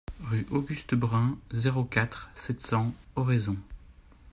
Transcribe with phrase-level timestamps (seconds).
[0.23, 3.57] Rue Auguste Brun, zéro quatre, sept cents Oraison